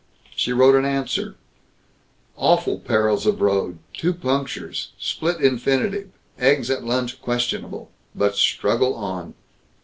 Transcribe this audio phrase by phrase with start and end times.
[0.35, 1.35] She wrote in answer:
[2.35, 9.35] "Awful perils of road, two punctures, split infinitive, eggs at lunch questionable, but struggle on."